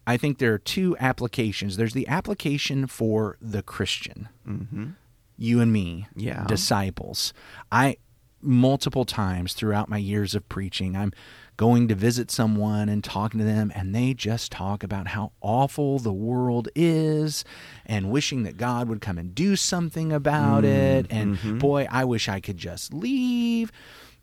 I 0.06 0.16
think 0.16 0.38
there 0.38 0.54
are 0.54 0.58
two 0.58 0.96
applications. 0.98 1.76
There's 1.76 1.94
the 1.94 2.08
application 2.08 2.86
for 2.86 3.36
the 3.40 3.62
Christian, 3.62 4.28
mm-hmm. 4.46 4.90
you 5.36 5.60
and 5.60 5.72
me, 5.72 6.06
Yeah. 6.14 6.44
disciples. 6.46 7.32
I 7.70 7.96
multiple 8.40 9.06
times 9.06 9.54
throughout 9.54 9.88
my 9.88 9.96
years 9.96 10.34
of 10.34 10.46
preaching, 10.50 10.96
I'm 10.96 11.12
going 11.56 11.88
to 11.88 11.94
visit 11.94 12.30
someone 12.30 12.88
and 12.88 13.04
talking 13.04 13.38
to 13.38 13.46
them, 13.46 13.72
and 13.74 13.94
they 13.94 14.14
just 14.14 14.50
talk 14.50 14.82
about 14.82 15.08
how 15.08 15.32
awful 15.40 15.98
the 15.98 16.12
world 16.12 16.68
is 16.74 17.44
and 17.86 18.10
wishing 18.10 18.42
that 18.42 18.56
God 18.56 18.88
would 18.88 19.00
come 19.00 19.18
and 19.18 19.34
do 19.34 19.56
something 19.56 20.12
about 20.12 20.64
it. 20.64 21.08
Mm, 21.08 21.12
and 21.16 21.36
mm-hmm. 21.36 21.58
boy, 21.58 21.86
I 21.90 22.04
wish 22.04 22.28
I 22.28 22.40
could 22.40 22.56
just 22.56 22.92
leave. 22.92 23.70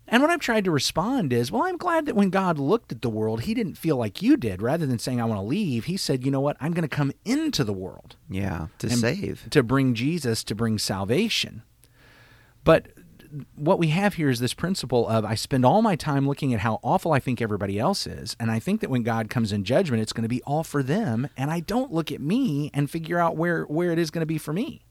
And 0.07 0.21
what 0.21 0.29
I've 0.29 0.41
tried 0.41 0.65
to 0.65 0.71
respond 0.71 1.31
is, 1.31 1.51
well, 1.51 1.63
I'm 1.63 1.77
glad 1.77 2.05
that 2.05 2.17
when 2.17 2.31
God 2.31 2.59
looked 2.59 2.91
at 2.91 3.01
the 3.01 3.09
world, 3.09 3.41
he 3.41 3.53
didn't 3.53 3.75
feel 3.75 3.95
like 3.95 4.21
you 4.21 4.35
did. 4.35 4.61
Rather 4.61 4.85
than 4.85 4.99
saying, 4.99 5.21
I 5.21 5.25
want 5.25 5.39
to 5.39 5.45
leave, 5.45 5.85
he 5.85 5.95
said, 5.95 6.25
you 6.25 6.31
know 6.31 6.41
what? 6.41 6.57
I'm 6.59 6.73
going 6.73 6.87
to 6.87 6.93
come 6.93 7.13
into 7.23 7.63
the 7.63 7.71
world 7.71 8.17
Yeah, 8.29 8.67
to 8.79 8.89
save. 8.89 9.49
to 9.51 9.63
bring 9.63 9.93
Jesus, 9.93 10.43
to 10.43 10.55
bring 10.55 10.79
salvation. 10.79 11.63
But 12.65 12.87
what 13.55 13.79
we 13.79 13.87
have 13.87 14.15
here 14.15 14.29
is 14.29 14.39
this 14.39 14.53
principle 14.53 15.07
of 15.07 15.25
I 15.25 15.35
spend 15.35 15.65
all 15.65 15.81
my 15.81 15.95
time 15.95 16.27
looking 16.27 16.53
at 16.53 16.59
how 16.59 16.79
awful 16.83 17.13
I 17.13 17.19
think 17.19 17.41
everybody 17.41 17.79
else 17.79 18.05
is, 18.05 18.35
and 18.39 18.51
I 18.51 18.59
think 18.59 18.81
that 18.81 18.89
when 18.89 19.03
God 19.03 19.29
comes 19.29 19.51
in 19.51 19.63
judgment, 19.63 20.01
it's 20.01 20.13
going 20.13 20.23
to 20.23 20.29
be 20.29 20.41
all 20.43 20.63
for 20.63 20.83
them, 20.83 21.29
and 21.37 21.49
I 21.51 21.61
don't 21.61 21.91
look 21.91 22.11
at 22.11 22.21
me 22.21 22.71
and 22.73 22.89
figure 22.89 23.19
out 23.19 23.37
where 23.37 23.63
where 23.63 23.91
it 23.91 23.99
is 23.99 24.11
going 24.11 24.21
to 24.21 24.25
be 24.25 24.37
for 24.37 24.53
me. 24.53 24.83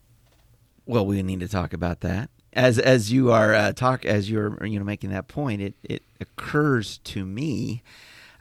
Well, 0.87 1.07
we 1.07 1.23
need 1.23 1.41
to 1.41 1.49
talk 1.49 1.73
about 1.73 2.01
that. 2.01 2.31
As 2.53 2.79
as 2.79 3.13
you 3.13 3.31
are 3.31 3.55
uh, 3.55 3.73
talk 3.73 4.05
as 4.05 4.31
you're 4.31 4.65
you 4.67 4.79
know 4.79 4.85
making 4.85 5.11
that 5.11 5.29
point, 5.29 5.63
it 5.63 5.75
it 5.85 6.03
occurs 6.21 6.99
to 6.99 7.25
me 7.25 7.83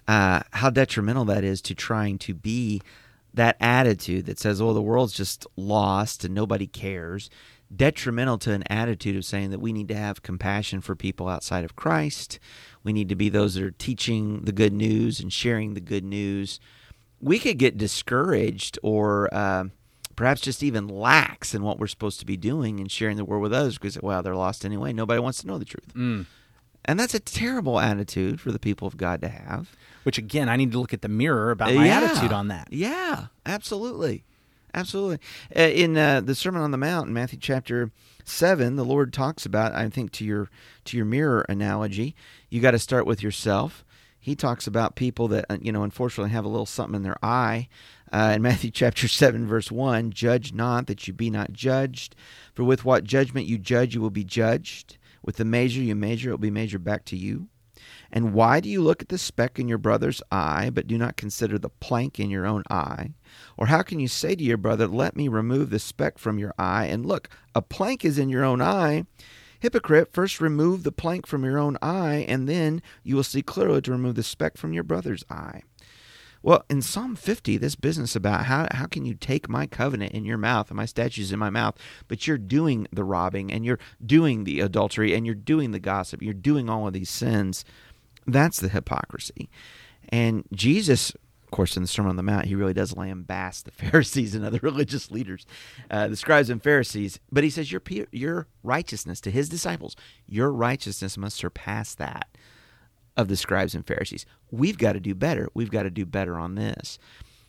uh, 0.08 0.42
how 0.52 0.70
detrimental 0.70 1.26
that 1.26 1.44
is 1.44 1.62
to 1.62 1.76
trying 1.76 2.18
to 2.18 2.34
be 2.34 2.82
that 3.34 3.56
attitude 3.60 4.26
that 4.26 4.40
says, 4.40 4.60
"Oh, 4.60 4.74
the 4.74 4.82
world's 4.82 5.14
just 5.14 5.46
lost 5.56 6.24
and 6.24 6.34
nobody 6.34 6.66
cares." 6.66 7.30
Detrimental 7.76 8.38
to 8.40 8.52
an 8.54 8.64
attitude 8.70 9.16
of 9.16 9.24
saying 9.26 9.52
that 9.52 9.60
we 9.60 9.72
need 9.72 9.88
to 9.90 9.96
have 9.96 10.24
compassion 10.24 10.82
for 10.82 10.96
people 10.96 11.28
outside 11.28 11.64
of 11.64 11.76
Christ. 11.76 12.40
We 12.84 12.94
need 12.94 13.10
to 13.10 13.16
be 13.16 13.30
those 13.30 13.54
that 13.54 13.64
are 13.64 13.72
teaching 13.72 14.42
the 14.42 14.52
good 14.52 14.74
news 14.74 15.20
and 15.20 15.32
sharing 15.32 15.76
the 15.76 15.80
good 15.82 16.04
news. 16.04 16.60
We 17.22 17.38
could 17.40 17.58
get 17.60 17.78
discouraged 17.78 18.80
or. 18.84 19.32
Uh, 19.34 19.66
perhaps 20.16 20.42
just 20.42 20.62
even 20.64 20.86
lax 20.90 21.56
in 21.56 21.64
what 21.64 21.80
we're 21.80 21.88
supposed 21.88 22.20
to 22.20 22.26
be 22.26 22.36
doing 22.36 22.82
and 22.82 22.92
sharing 22.92 23.16
the 23.16 23.24
word 23.24 23.40
with 23.40 23.54
others 23.54 23.78
because 23.78 23.98
well 24.02 24.22
they're 24.22 24.36
lost 24.36 24.66
anyway 24.66 24.92
nobody 24.92 25.18
wants 25.18 25.40
to 25.40 25.48
know 25.48 25.58
the 25.58 25.64
truth 25.64 25.94
and 25.96 27.00
that's 27.00 27.14
a 27.14 27.22
terrible 27.22 27.80
attitude 27.80 28.42
for 28.42 28.52
the 28.52 28.60
people 28.60 28.86
of 28.86 28.98
god 28.98 29.22
to 29.22 29.30
have 29.30 29.74
Which 30.04 30.18
again, 30.18 30.50
I 30.50 30.58
need 30.58 30.74
to 30.74 30.80
look 30.80 30.94
at 30.94 31.02
the 31.04 31.08
mirror 31.08 31.52
about 31.52 31.74
my 31.74 31.86
Yeah. 31.86 32.02
attitude 32.02 32.34
on 32.34 32.50
that. 32.50 32.68
yeah 32.70 33.28
absolutely 33.46 34.26
Absolutely. 34.74 35.20
Uh, 35.56 35.62
in 35.62 35.98
uh, 35.98 36.22
the 36.22 36.36
Sermon 36.36 36.62
on 36.62 36.72
the 36.72 36.78
Mount, 36.78 37.08
in 37.08 37.14
Matthew 37.14 37.40
chapter 37.40 37.92
seven, 38.24 38.76
the 38.76 38.86
Lord 38.86 39.12
talks 39.12 39.46
about. 39.46 39.74
I 39.74 39.90
think 39.90 40.12
to 40.14 40.26
your 40.26 40.50
to 40.86 40.98
your 40.98 41.06
mirror 41.06 41.46
analogy, 41.50 42.16
you 42.50 42.62
got 42.62 42.72
to 42.72 42.80
start 42.80 43.06
with 43.06 43.24
yourself. 43.24 43.84
He 44.20 44.36
talks 44.36 44.68
about 44.68 44.96
people 44.96 45.28
that 45.30 45.46
uh, 45.50 45.58
you 45.62 45.72
know, 45.72 45.84
unfortunately, 45.84 46.32
have 46.32 46.46
a 46.46 46.50
little 46.50 46.66
something 46.66 46.96
in 46.96 47.04
their 47.04 47.24
eye. 47.24 47.68
Uh, 48.12 48.34
in 48.36 48.42
Matthew 48.44 48.70
chapter 48.70 49.08
seven, 49.08 49.48
verse 49.48 49.72
one, 49.72 50.12
judge 50.12 50.54
not 50.54 50.88
that 50.88 51.08
you 51.08 51.14
be 51.14 51.30
not 51.30 51.52
judged, 51.52 52.16
for 52.54 52.64
with 52.64 52.86
what 52.86 53.04
judgment 53.04 53.48
you 53.48 53.58
judge, 53.58 53.96
you 53.96 54.02
will 54.02 54.10
be 54.10 54.24
judged. 54.24 54.98
With 55.22 55.36
the 55.36 55.46
measure 55.46 55.82
you 55.82 55.96
measure, 55.96 56.30
it 56.30 56.34
will 56.34 56.38
be 56.38 56.52
measured 56.52 56.84
back 56.84 57.04
to 57.06 57.18
you. 57.18 57.50
And 58.12 58.34
why 58.34 58.60
do 58.60 58.70
you 58.70 58.82
look 58.82 59.02
at 59.02 59.10
the 59.10 59.18
speck 59.18 59.60
in 59.60 59.68
your 59.68 59.78
brother's 59.78 60.22
eye, 60.32 60.70
but 60.72 60.88
do 60.88 60.98
not 60.98 61.18
consider 61.18 61.58
the 61.60 61.70
plank 61.70 62.20
in 62.20 62.30
your 62.30 62.46
own 62.46 62.64
eye? 62.70 63.14
Or 63.58 63.68
how 63.68 63.82
can 63.82 64.00
you 64.00 64.08
say 64.08 64.36
to 64.36 64.44
your 64.44 64.58
brother, 64.58 64.88
Let 64.88 65.16
me 65.16 65.28
remove 65.28 65.70
the 65.70 65.80
speck 65.80 66.18
from 66.18 66.40
your 66.40 66.54
eye, 66.58 66.86
and 66.86 67.06
look, 67.06 67.30
a 67.54 67.62
plank 67.62 68.04
is 68.04 68.18
in 68.18 68.30
your 68.30 68.44
own 68.44 68.62
eye? 68.62 69.06
Hypocrite, 69.60 70.14
first 70.14 70.40
remove 70.40 70.84
the 70.84 70.92
plank 70.92 71.28
from 71.28 71.44
your 71.44 71.58
own 71.58 71.78
eye, 71.82 72.26
and 72.28 72.48
then 72.48 72.82
you 73.04 73.16
will 73.16 73.24
see 73.24 73.42
clearly 73.42 73.82
to 73.82 73.92
remove 73.92 74.16
the 74.16 74.24
speck 74.24 74.58
from 74.58 74.72
your 74.72 74.84
brother's 74.84 75.26
eye. 75.30 75.64
Well, 76.42 76.64
in 76.70 76.82
Psalm 76.82 77.18
50, 77.18 77.58
this 77.58 77.76
business 77.76 78.16
about 78.16 78.46
how, 78.46 78.70
how 78.72 78.86
can 78.86 79.04
you 79.04 79.14
take 79.14 79.50
my 79.50 79.68
covenant 79.68 80.14
in 80.14 80.24
your 80.24 80.38
mouth 80.38 80.70
and 80.70 80.78
my 80.78 80.86
statutes 80.86 81.34
in 81.34 81.40
my 81.40 81.50
mouth, 81.50 81.76
but 82.08 82.26
you're 82.26 82.38
doing 82.38 82.88
the 82.94 83.04
robbing 83.04 83.52
and 83.52 83.66
you're 83.66 83.80
doing 84.06 84.46
the 84.46 84.62
adultery 84.62 85.14
and 85.14 85.26
you're 85.26 85.36
doing 85.36 85.72
the 85.72 85.82
gossip, 85.82 86.22
you're 86.22 86.34
doing 86.34 86.70
all 86.70 86.88
of 86.88 86.94
these 86.94 87.10
sins. 87.10 87.66
That's 88.26 88.60
the 88.60 88.70
hypocrisy. 88.70 89.50
And 90.10 90.44
Jesus, 90.54 91.12
of 91.12 91.52
course, 91.52 91.76
in 91.76 91.84
the 91.84 91.88
Sermon 91.88 92.12
on 92.12 92.16
the 92.16 92.24
Mount, 92.24 92.46
he 92.46 92.56
really 92.56 92.74
does 92.74 92.94
lambast 92.94 93.64
the 93.64 93.72
Pharisees 93.72 94.36
and 94.36 94.46
other 94.46 94.60
religious 94.62 95.12
leaders, 95.12 95.46
uh, 95.90 96.08
the 96.08 96.16
scribes 96.16 96.50
and 96.50 96.62
Pharisees. 96.62 97.20
But 97.32 97.44
he 97.44 97.50
says, 97.50 97.72
your, 97.72 97.82
your 98.12 98.48
righteousness 98.64 99.22
to 99.22 99.32
his 99.32 99.50
disciples, 99.50 99.96
your 100.28 100.52
righteousness 100.52 101.18
must 101.18 101.38
surpass 101.38 101.96
that 101.96 102.28
of 103.18 103.28
the 103.28 103.36
scribes 103.36 103.76
and 103.76 103.86
Pharisees. 103.86 104.26
We've 104.52 104.78
got 104.78 104.94
to 104.94 105.00
do 105.00 105.14
better. 105.14 105.50
We've 105.54 105.72
got 105.72 105.84
to 105.84 105.90
do 105.90 106.06
better 106.06 106.38
on 106.38 106.56
this. 106.56 106.98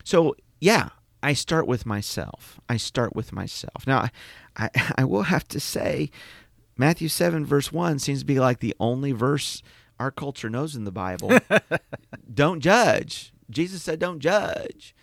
So, 0.05 0.35
yeah, 0.61 0.91
I 1.23 1.33
start 1.35 1.67
with 1.67 1.87
myself. 1.87 2.61
I 2.69 2.77
start 2.77 3.15
with 3.15 3.33
myself. 3.33 3.87
Now, 3.87 4.09
I, 4.57 4.71
I 4.97 5.05
will 5.05 5.25
have 5.25 5.47
to 5.49 5.61
say, 5.61 6.11
Matthew 6.77 7.09
7, 7.09 7.45
verse 7.45 7.71
1 7.71 7.99
seems 7.99 8.21
to 8.21 8.25
be 8.25 8.41
like 8.41 8.61
the 8.61 8.75
only 8.81 9.13
verse 9.13 9.63
our 10.01 10.11
culture 10.11 10.49
knows 10.49 10.75
in 10.75 10.85
the 10.85 10.91
Bible. 10.91 11.31
don't 12.35 12.61
judge. 12.61 13.33
Jesus 13.51 13.83
said, 13.83 13.99
don't 13.99 14.19
judge. 14.19 14.95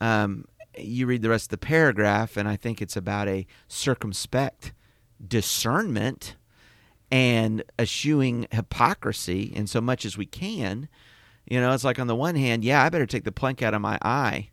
Um, 0.00 0.44
you 0.78 1.06
read 1.06 1.22
the 1.22 1.30
rest 1.30 1.46
of 1.46 1.50
the 1.50 1.66
paragraph, 1.66 2.36
and 2.36 2.48
I 2.48 2.56
think 2.56 2.82
it's 2.82 2.96
about 2.96 3.28
a 3.28 3.46
circumspect 3.66 4.72
discernment 5.26 6.36
and 7.10 7.62
eschewing 7.78 8.46
hypocrisy 8.50 9.44
in 9.44 9.66
so 9.66 9.80
much 9.80 10.04
as 10.04 10.18
we 10.18 10.26
can. 10.26 10.88
You 11.48 11.60
know, 11.60 11.72
it's 11.72 11.84
like 11.84 11.98
on 11.98 12.06
the 12.06 12.16
one 12.16 12.34
hand, 12.34 12.62
yeah, 12.64 12.82
I 12.82 12.90
better 12.90 13.06
take 13.06 13.24
the 13.24 13.32
plank 13.32 13.62
out 13.62 13.74
of 13.74 13.80
my 13.80 13.98
eye. 14.02 14.50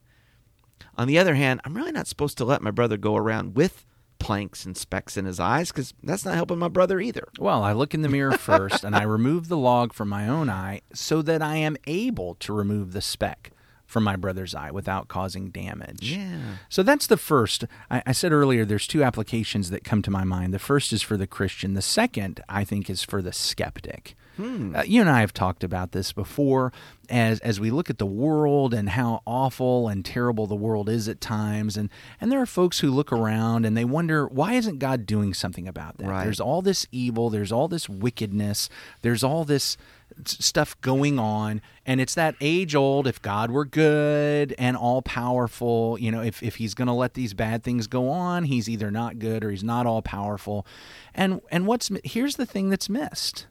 On 0.97 1.07
the 1.07 1.19
other 1.19 1.35
hand, 1.35 1.61
I'm 1.63 1.73
really 1.73 1.91
not 1.91 2.07
supposed 2.07 2.37
to 2.37 2.45
let 2.45 2.61
my 2.61 2.71
brother 2.71 2.97
go 2.97 3.15
around 3.15 3.55
with 3.55 3.85
planks 4.19 4.65
and 4.65 4.77
specks 4.77 5.17
in 5.17 5.25
his 5.25 5.39
eyes 5.39 5.71
because 5.71 5.93
that's 6.03 6.25
not 6.25 6.35
helping 6.35 6.59
my 6.59 6.67
brother 6.67 6.99
either. 6.99 7.27
Well, 7.39 7.63
I 7.63 7.73
look 7.73 7.93
in 7.93 8.01
the 8.01 8.09
mirror 8.09 8.37
first 8.37 8.83
and 8.83 8.95
I 8.95 9.03
remove 9.03 9.47
the 9.47 9.57
log 9.57 9.93
from 9.93 10.09
my 10.09 10.27
own 10.27 10.49
eye 10.49 10.81
so 10.93 11.21
that 11.23 11.41
I 11.41 11.55
am 11.55 11.77
able 11.87 12.35
to 12.35 12.53
remove 12.53 12.93
the 12.93 13.01
speck 13.01 13.51
from 13.89 14.03
my 14.03 14.15
brother's 14.15 14.53
eye 14.53 14.69
without 14.69 15.07
causing 15.07 15.49
damage. 15.49 16.11
Yeah. 16.11 16.57
So 16.69 16.83
that's 16.83 17.07
the 17.07 17.17
first. 17.17 17.65
I, 17.89 18.03
I, 18.05 18.11
said 18.11 18.31
earlier 18.31 18.63
there's 18.63 18.85
two 18.85 19.03
applications 19.03 19.71
that 19.71 19.83
come 19.83 20.03
to 20.03 20.11
my 20.11 20.23
mind. 20.23 20.53
The 20.53 20.59
first 20.59 20.93
is 20.93 21.01
for 21.01 21.17
the 21.17 21.25
Christian, 21.25 21.73
the 21.73 21.81
second, 21.81 22.39
I 22.47 22.63
think, 22.63 22.87
is 22.87 23.01
for 23.01 23.23
the 23.23 23.33
skeptic. 23.33 24.15
Hmm. 24.39 24.73
Uh, 24.73 24.83
you 24.83 25.01
and 25.01 25.09
I 25.09 25.19
have 25.19 25.33
talked 25.33 25.65
about 25.65 25.91
this 25.91 26.13
before 26.13 26.71
as 27.09 27.41
as 27.41 27.59
we 27.59 27.71
look 27.71 27.89
at 27.89 27.97
the 27.97 28.05
world 28.05 28.73
and 28.73 28.87
how 28.87 29.21
awful 29.27 29.89
and 29.89 30.05
terrible 30.05 30.47
the 30.47 30.55
world 30.55 30.87
is 30.87 31.09
at 31.09 31.19
times 31.19 31.75
and 31.75 31.89
and 32.21 32.31
there 32.31 32.39
are 32.39 32.45
folks 32.45 32.79
who 32.79 32.89
look 32.89 33.11
around 33.11 33.65
and 33.65 33.75
they 33.75 33.83
wonder 33.83 34.27
why 34.27 34.53
isn't 34.53 34.79
God 34.79 35.05
doing 35.05 35.33
something 35.33 35.67
about 35.67 35.97
that? 35.97 36.07
Right. 36.07 36.23
There's 36.23 36.39
all 36.39 36.61
this 36.61 36.87
evil, 36.89 37.29
there's 37.29 37.51
all 37.51 37.67
this 37.67 37.89
wickedness, 37.89 38.69
there's 39.01 39.25
all 39.25 39.43
this 39.43 39.75
stuff 40.23 40.79
going 40.79 41.19
on 41.19 41.61
and 41.85 41.99
it's 41.99 42.15
that 42.15 42.33
age 42.41 42.75
old 42.75 43.07
if 43.07 43.21
god 43.21 43.51
were 43.51 43.63
good 43.63 44.55
and 44.57 44.75
all 44.75 45.01
powerful 45.03 45.97
you 45.99 46.11
know 46.11 46.21
if, 46.21 46.41
if 46.41 46.55
he's 46.55 46.73
going 46.73 46.87
to 46.87 46.93
let 46.93 47.13
these 47.13 47.33
bad 47.35 47.63
things 47.63 47.85
go 47.85 48.09
on 48.09 48.43
he's 48.43 48.67
either 48.67 48.89
not 48.89 49.19
good 49.19 49.43
or 49.43 49.51
he's 49.51 49.63
not 49.63 49.85
all 49.85 50.01
powerful 50.01 50.65
and 51.13 51.39
and 51.51 51.67
what's 51.67 51.91
here's 52.03 52.37
the 52.37 52.45
thing 52.45 52.69
that's 52.69 52.89
missed 52.89 53.45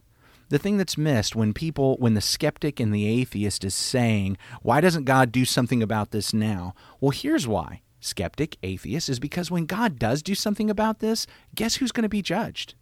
the 0.49 0.59
thing 0.59 0.77
that's 0.77 0.97
missed 0.97 1.35
when 1.35 1.53
people 1.53 1.95
when 1.97 2.15
the 2.15 2.21
skeptic 2.21 2.79
and 2.79 2.93
the 2.93 3.07
atheist 3.07 3.63
is 3.63 3.73
saying 3.73 4.37
why 4.61 4.81
doesn't 4.81 5.05
god 5.05 5.31
do 5.31 5.45
something 5.45 5.81
about 5.81 6.11
this 6.11 6.33
now? 6.33 6.73
Well 6.99 7.11
here's 7.11 7.47
why. 7.47 7.81
Skeptic 8.01 8.57
atheist 8.63 9.09
is 9.09 9.19
because 9.19 9.49
when 9.49 9.65
god 9.65 9.97
does 9.97 10.21
do 10.21 10.35
something 10.35 10.69
about 10.69 10.99
this 10.99 11.27
guess 11.55 11.75
who's 11.75 11.91
going 11.91 12.03
to 12.03 12.09
be 12.09 12.21
judged? 12.21 12.73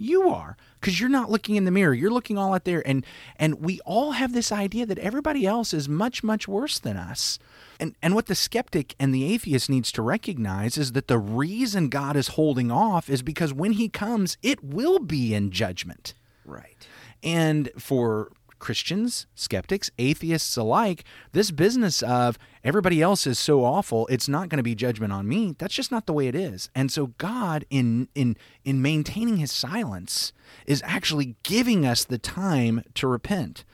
You 0.00 0.28
are 0.28 0.56
because 0.80 1.00
you're 1.00 1.08
not 1.08 1.30
looking 1.30 1.56
in 1.56 1.64
the 1.64 1.72
mirror. 1.72 1.92
You're 1.92 2.12
looking 2.12 2.38
all 2.38 2.54
out 2.54 2.64
there 2.64 2.86
and 2.86 3.04
and 3.36 3.60
we 3.60 3.80
all 3.80 4.12
have 4.12 4.32
this 4.32 4.52
idea 4.52 4.86
that 4.86 4.98
everybody 5.00 5.44
else 5.44 5.74
is 5.74 5.88
much 5.88 6.22
much 6.22 6.46
worse 6.46 6.78
than 6.78 6.96
us. 6.96 7.38
And 7.80 7.96
and 8.02 8.14
what 8.14 8.26
the 8.26 8.34
skeptic 8.34 8.94
and 9.00 9.14
the 9.14 9.24
atheist 9.32 9.70
needs 9.70 9.90
to 9.92 10.02
recognize 10.02 10.76
is 10.76 10.92
that 10.92 11.08
the 11.08 11.18
reason 11.18 11.88
god 11.88 12.16
is 12.16 12.28
holding 12.28 12.70
off 12.70 13.08
is 13.08 13.22
because 13.22 13.52
when 13.52 13.72
he 13.72 13.88
comes 13.88 14.36
it 14.42 14.62
will 14.62 14.98
be 14.98 15.34
in 15.34 15.50
judgment 15.50 16.14
right 16.48 16.88
and 17.22 17.70
for 17.78 18.30
Christians, 18.58 19.26
skeptics, 19.34 19.90
atheists 19.98 20.56
alike, 20.56 21.04
this 21.32 21.50
business 21.50 22.02
of 22.02 22.38
everybody 22.64 23.00
else 23.00 23.26
is 23.26 23.38
so 23.38 23.64
awful, 23.64 24.06
it's 24.08 24.28
not 24.28 24.48
going 24.48 24.58
to 24.58 24.64
be 24.64 24.74
judgment 24.74 25.12
on 25.12 25.28
me. 25.28 25.54
That's 25.58 25.74
just 25.74 25.92
not 25.92 26.06
the 26.06 26.12
way 26.12 26.26
it 26.26 26.34
is. 26.34 26.70
And 26.74 26.90
so 26.90 27.08
God 27.18 27.64
in 27.70 28.08
in 28.14 28.36
in 28.64 28.82
maintaining 28.82 29.36
his 29.36 29.52
silence 29.52 30.32
is 30.66 30.82
actually 30.84 31.36
giving 31.42 31.86
us 31.86 32.04
the 32.04 32.18
time 32.18 32.82
to 32.94 33.06
repent. 33.06 33.64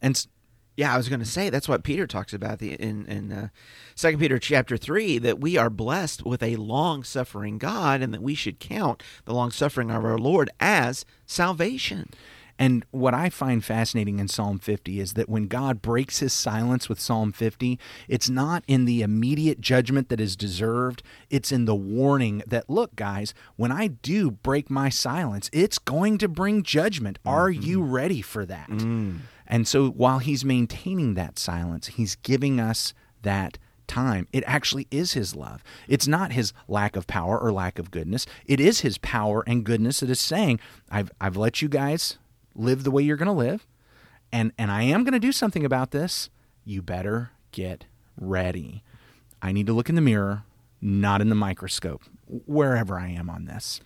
And 0.00 0.26
yeah, 0.76 0.92
I 0.92 0.96
was 0.96 1.08
going 1.08 1.20
to 1.20 1.26
say 1.26 1.50
that's 1.50 1.68
what 1.68 1.84
Peter 1.84 2.06
talks 2.06 2.32
about 2.32 2.60
in 2.60 3.06
in 3.06 3.32
uh, 3.32 3.48
Second 3.94 4.20
Peter 4.20 4.38
chapter 4.38 4.76
three 4.76 5.18
that 5.18 5.40
we 5.40 5.56
are 5.56 5.70
blessed 5.70 6.24
with 6.24 6.42
a 6.42 6.56
long 6.56 7.04
suffering 7.04 7.58
God, 7.58 8.02
and 8.02 8.12
that 8.12 8.22
we 8.22 8.34
should 8.34 8.58
count 8.58 9.02
the 9.24 9.34
long 9.34 9.50
suffering 9.50 9.90
of 9.90 10.04
our 10.04 10.18
Lord 10.18 10.50
as 10.60 11.04
salvation. 11.26 12.10
And 12.58 12.84
what 12.92 13.14
I 13.14 13.30
find 13.30 13.64
fascinating 13.64 14.20
in 14.20 14.28
Psalm 14.28 14.58
50 14.58 15.00
is 15.00 15.14
that 15.14 15.28
when 15.28 15.48
God 15.48 15.82
breaks 15.82 16.20
his 16.20 16.32
silence 16.32 16.88
with 16.88 17.00
Psalm 17.00 17.32
50, 17.32 17.80
it's 18.06 18.30
not 18.30 18.62
in 18.68 18.84
the 18.84 19.02
immediate 19.02 19.60
judgment 19.60 20.08
that 20.08 20.20
is 20.20 20.36
deserved, 20.36 21.02
it's 21.30 21.50
in 21.50 21.64
the 21.64 21.74
warning 21.74 22.42
that, 22.46 22.70
look, 22.70 22.94
guys, 22.94 23.34
when 23.56 23.72
I 23.72 23.88
do 23.88 24.30
break 24.30 24.70
my 24.70 24.88
silence, 24.88 25.50
it's 25.52 25.78
going 25.78 26.16
to 26.18 26.28
bring 26.28 26.62
judgment. 26.62 27.18
Mm-hmm. 27.20 27.36
Are 27.36 27.50
you 27.50 27.82
ready 27.82 28.22
for 28.22 28.46
that? 28.46 28.68
Mm. 28.68 29.20
And 29.46 29.68
so 29.68 29.88
while 29.88 30.18
he's 30.18 30.44
maintaining 30.44 31.14
that 31.14 31.38
silence, 31.38 31.88
he's 31.88 32.16
giving 32.16 32.60
us 32.60 32.94
that 33.22 33.58
time. 33.86 34.26
It 34.32 34.44
actually 34.46 34.86
is 34.90 35.12
his 35.12 35.34
love. 35.34 35.62
It's 35.88 36.08
not 36.08 36.32
his 36.32 36.52
lack 36.68 36.96
of 36.96 37.06
power 37.06 37.38
or 37.38 37.52
lack 37.52 37.78
of 37.78 37.90
goodness. 37.90 38.26
It 38.46 38.60
is 38.60 38.80
his 38.80 38.98
power 38.98 39.44
and 39.46 39.64
goodness 39.64 40.00
that 40.00 40.10
is 40.10 40.20
saying, 40.20 40.60
I've, 40.90 41.10
I've 41.20 41.36
let 41.36 41.60
you 41.60 41.68
guys 41.68 42.18
live 42.54 42.84
the 42.84 42.90
way 42.90 43.02
you're 43.02 43.16
going 43.16 43.26
to 43.26 43.32
live, 43.32 43.66
and 44.32 44.52
and 44.58 44.70
I 44.70 44.82
am 44.82 45.04
going 45.04 45.12
to 45.12 45.18
do 45.18 45.32
something 45.32 45.64
about 45.64 45.90
this. 45.90 46.30
You 46.64 46.82
better 46.82 47.30
get 47.52 47.86
ready. 48.16 48.82
I 49.42 49.52
need 49.52 49.66
to 49.66 49.72
look 49.72 49.88
in 49.88 49.94
the 49.94 50.00
mirror, 50.00 50.44
not 50.80 51.20
in 51.20 51.28
the 51.28 51.34
microscope, 51.34 52.02
wherever 52.26 52.98
I 52.98 53.08
am 53.08 53.28
on 53.28 53.44
this. 53.44 53.80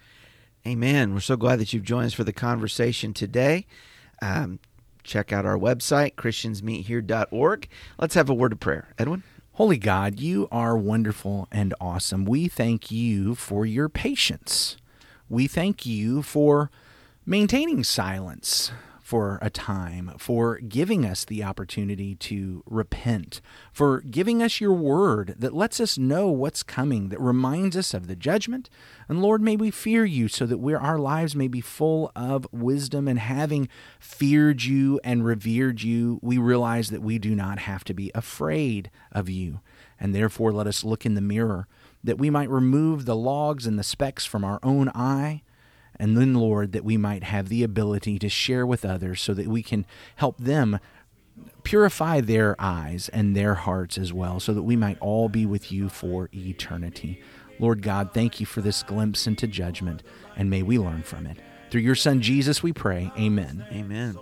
Amen. 0.66 1.14
We're 1.14 1.20
so 1.20 1.36
glad 1.36 1.58
that 1.60 1.72
you've 1.72 1.82
joined 1.84 2.06
us 2.06 2.12
for 2.12 2.24
the 2.24 2.32
conversation 2.32 3.14
today. 3.14 3.66
Um, 4.20 4.60
check 5.02 5.32
out 5.32 5.46
our 5.46 5.58
website, 5.58 6.14
christiansmeethere.org. 6.14 7.68
Let's 7.98 8.14
have 8.14 8.28
a 8.28 8.34
word 8.34 8.52
of 8.52 8.60
prayer. 8.60 8.88
Edwin? 8.98 9.22
Holy 9.52 9.78
God, 9.78 10.20
you 10.20 10.46
are 10.52 10.76
wonderful 10.76 11.48
and 11.50 11.74
awesome. 11.80 12.24
We 12.24 12.46
thank 12.46 12.90
you 12.90 13.34
for 13.34 13.66
your 13.66 13.88
patience. 13.88 14.76
We 15.28 15.46
thank 15.48 15.84
you 15.84 16.22
for 16.22 16.70
maintaining 17.26 17.82
silence 17.84 18.70
for 19.08 19.38
a 19.40 19.48
time, 19.48 20.12
for 20.18 20.58
giving 20.58 21.06
us 21.06 21.24
the 21.24 21.42
opportunity 21.42 22.14
to 22.14 22.62
repent, 22.66 23.40
for 23.72 24.02
giving 24.02 24.42
us 24.42 24.60
your 24.60 24.74
word 24.74 25.34
that 25.38 25.54
lets 25.54 25.80
us 25.80 25.96
know 25.96 26.28
what's 26.28 26.62
coming, 26.62 27.08
that 27.08 27.18
reminds 27.18 27.74
us 27.74 27.94
of 27.94 28.06
the 28.06 28.14
judgment. 28.14 28.68
And 29.08 29.22
Lord, 29.22 29.40
may 29.40 29.56
we 29.56 29.70
fear 29.70 30.04
you 30.04 30.28
so 30.28 30.44
that 30.44 30.62
our 30.62 30.98
lives 30.98 31.34
may 31.34 31.48
be 31.48 31.62
full 31.62 32.12
of 32.14 32.46
wisdom. 32.52 33.08
And 33.08 33.18
having 33.18 33.70
feared 33.98 34.64
you 34.64 35.00
and 35.02 35.24
revered 35.24 35.82
you, 35.82 36.18
we 36.20 36.36
realize 36.36 36.90
that 36.90 37.00
we 37.00 37.18
do 37.18 37.34
not 37.34 37.60
have 37.60 37.84
to 37.84 37.94
be 37.94 38.10
afraid 38.14 38.90
of 39.10 39.30
you. 39.30 39.60
And 39.98 40.14
therefore, 40.14 40.52
let 40.52 40.66
us 40.66 40.84
look 40.84 41.06
in 41.06 41.14
the 41.14 41.22
mirror 41.22 41.66
that 42.04 42.18
we 42.18 42.28
might 42.28 42.50
remove 42.50 43.06
the 43.06 43.16
logs 43.16 43.66
and 43.66 43.78
the 43.78 43.82
specks 43.82 44.26
from 44.26 44.44
our 44.44 44.60
own 44.62 44.90
eye. 44.90 45.40
And 45.98 46.16
then, 46.16 46.34
Lord, 46.34 46.72
that 46.72 46.84
we 46.84 46.96
might 46.96 47.24
have 47.24 47.48
the 47.48 47.62
ability 47.62 48.18
to 48.20 48.28
share 48.28 48.66
with 48.66 48.84
others 48.84 49.20
so 49.20 49.34
that 49.34 49.48
we 49.48 49.62
can 49.62 49.84
help 50.16 50.38
them 50.38 50.78
purify 51.62 52.20
their 52.20 52.56
eyes 52.58 53.08
and 53.10 53.36
their 53.36 53.54
hearts 53.54 53.98
as 53.98 54.12
well, 54.12 54.40
so 54.40 54.54
that 54.54 54.62
we 54.62 54.76
might 54.76 54.98
all 55.00 55.28
be 55.28 55.44
with 55.46 55.72
you 55.72 55.88
for 55.88 56.28
eternity. 56.32 57.20
Lord 57.58 57.82
God, 57.82 58.14
thank 58.14 58.40
you 58.40 58.46
for 58.46 58.60
this 58.60 58.82
glimpse 58.82 59.26
into 59.26 59.46
judgment, 59.46 60.02
and 60.36 60.48
may 60.48 60.62
we 60.62 60.78
learn 60.78 61.02
from 61.02 61.26
it. 61.26 61.38
Through 61.70 61.82
your 61.82 61.94
Son 61.94 62.20
Jesus, 62.20 62.62
we 62.62 62.72
pray. 62.72 63.12
Amen. 63.18 63.66
Amen. 63.72 64.16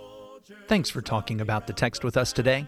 Thanks 0.67 0.89
for 0.89 1.01
talking 1.01 1.39
about 1.39 1.67
the 1.67 1.73
text 1.73 2.03
with 2.03 2.17
us 2.17 2.33
today. 2.33 2.67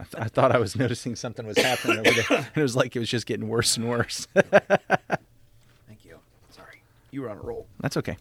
I, 0.00 0.04
th- 0.04 0.24
I 0.24 0.28
thought 0.28 0.50
I 0.50 0.58
was 0.58 0.76
noticing 0.76 1.14
something 1.14 1.46
was 1.46 1.58
happening 1.58 1.98
over 1.98 2.10
there. 2.10 2.38
and 2.38 2.46
It 2.56 2.62
was 2.62 2.74
like 2.74 2.96
it 2.96 2.98
was 3.00 3.08
just 3.08 3.26
getting 3.26 3.48
worse 3.48 3.76
and 3.76 3.88
worse. 3.88 4.26
Thank 4.34 6.04
you. 6.04 6.18
Sorry. 6.50 6.82
You 7.10 7.22
were 7.22 7.30
on 7.30 7.36
a 7.36 7.42
roll. 7.42 7.66
That's 7.80 7.96
okay. 7.98 8.16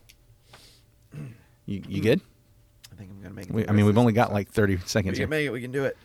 You, 1.66 1.84
you 1.88 2.02
good? 2.02 2.20
I 2.92 2.96
think 2.96 3.12
I'm 3.12 3.18
going 3.22 3.30
to 3.30 3.36
make 3.36 3.46
it. 3.46 3.54
We, 3.54 3.68
I 3.68 3.72
mean, 3.72 3.86
we've 3.86 3.98
only 3.98 4.12
got 4.14 4.34
like 4.34 4.50
30 4.50 4.80
seconds. 4.86 4.94
We 4.94 5.02
can 5.12 5.16
here. 5.16 5.28
make 5.28 5.46
it. 5.46 5.52
We 5.52 5.62
can 5.62 5.72
do 5.72 5.86
it. 5.86 5.96